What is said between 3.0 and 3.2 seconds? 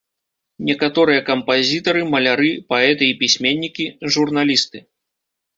і